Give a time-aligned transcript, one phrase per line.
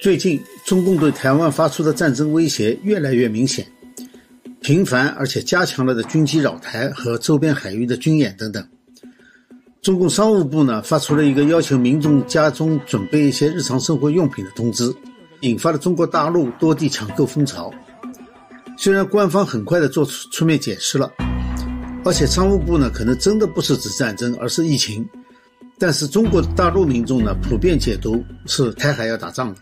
[0.00, 3.66] 最近，中共对台湾发出的战争威胁越来越明显，
[4.60, 8.64] 频繁而且加强了的军机扰台和周边海域的军演等等。
[9.82, 14.94] 中共商务部呢发出了一个要求民众家中准备一些日常生活用品的通知，
[15.40, 17.72] 引发了中国大陆多地抢购风潮。
[18.76, 21.12] 虽然官方很快的做出出面解释了，
[22.04, 25.04] 而且商务部呢可能真的不是指战争，而是疫情，
[25.76, 29.56] 但是中国大陆民众呢普遍解读是台海要打仗了。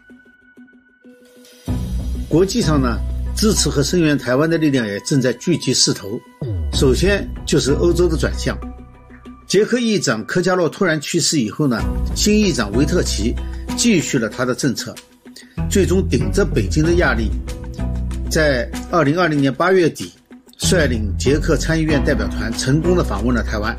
[2.28, 2.98] 国际上呢，
[3.36, 6.20] 支持和声援台湾的力量也正在聚集势头。
[6.72, 8.58] 首先就是欧洲的转向。
[9.46, 11.80] 捷克议长科加洛突然去世以后呢，
[12.16, 13.32] 新议长维特奇
[13.76, 14.92] 继续了他的政策，
[15.70, 17.30] 最终顶着北京的压力，
[18.28, 20.12] 在二零二零年八月底，
[20.58, 23.76] 率领捷克参议院代表团成功的访问了台湾。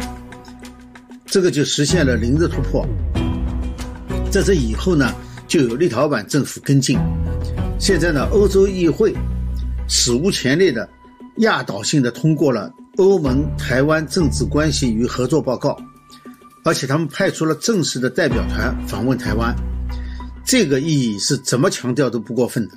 [1.26, 2.88] 这个就实现了零的突破。
[4.31, 5.14] 在这以后呢，
[5.50, 6.98] 就有立陶宛政府跟进。
[7.80, 9.16] 现在呢，欧洲议会
[9.88, 10.89] 史无前例的
[11.38, 15.78] 压倒性的通过了欧盟台湾政治关系与合作报告，
[16.66, 19.56] 而且他们派出了正式的代表团访问台湾，
[20.44, 22.73] 这个意义是怎么强调都不过分的。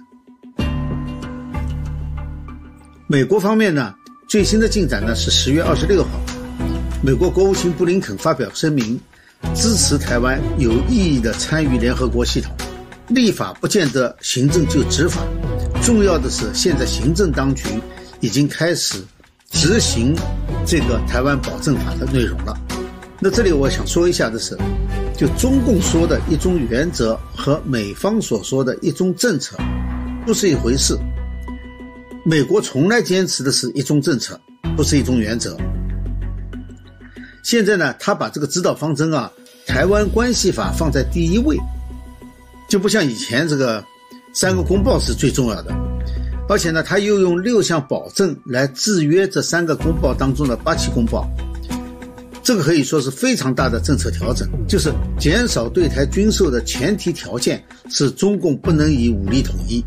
[3.06, 3.94] 美国方面呢，
[4.28, 6.10] 最新的进展呢是十月二十六号，
[7.02, 9.00] 美国国务卿布林肯发表声明，
[9.54, 12.54] 支持台湾有意义的参与联合国系统。
[13.10, 15.20] 立法不见得行政就执法，
[15.82, 17.64] 重要的是现在行政当局
[18.20, 19.02] 已经开始
[19.50, 20.14] 执行
[20.64, 22.56] 这个台湾保证法的内容了。
[23.18, 24.56] 那这里我想说一下的是，
[25.16, 29.56] 就中共说的一中原则和美方所说的一中政策
[30.24, 30.96] 不是一回事。
[32.24, 34.40] 美国从来坚持的是一中政策，
[34.76, 35.56] 不是一中原则。
[37.42, 39.32] 现在呢，他把这个指导方针啊，
[39.66, 41.58] 台湾关系法放在第一位。
[42.70, 43.84] 就不像以前这个
[44.32, 45.74] 三个公报是最重要的，
[46.48, 51.28] 而且呢，他又用六项保证来制约这三个公报当中的八七公报，
[52.44, 54.48] 这个可以说是非常大的政策调整。
[54.68, 59.84] 就是减少对台军售的前提条件是中共不能以武力统一。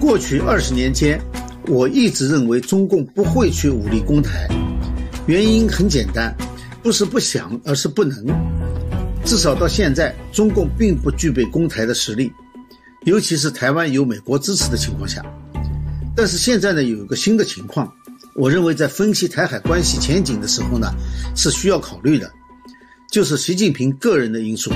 [0.00, 1.20] 过去二十年间，
[1.68, 4.48] 我一直认为中共不会去武力攻台，
[5.26, 6.34] 原因很简单，
[6.82, 8.24] 不是不想，而是不能。
[9.24, 12.30] 至少到现在，中共并不具备攻台的实力，
[13.04, 15.24] 尤其是台湾有美国支持的情况下。
[16.14, 17.90] 但是现在呢，有一个新的情况，
[18.34, 20.92] 我认为在分析台海关系前景的时候呢，
[21.34, 22.30] 是需要考虑的，
[23.10, 24.70] 就是习近平个人的因素。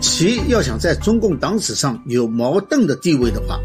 [0.00, 3.58] 其要想在中共党史上有矛盾的地位的话，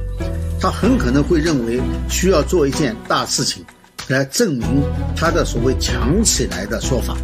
[0.62, 3.64] 他很可能会认为需要做一件大事情，
[4.08, 4.82] 来证明
[5.16, 7.18] 他的所谓强起来的说法。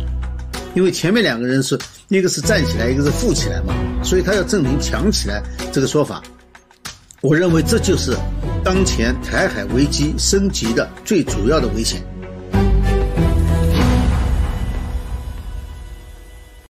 [0.75, 1.77] 因为前面两个人是
[2.09, 3.73] 一个是站起来，一个是富起来嘛，
[4.03, 5.41] 所以他要证明强起来
[5.71, 6.21] 这个说法。
[7.21, 8.15] 我认为这就是
[8.63, 12.01] 当前台海危机升级的最主要的危险。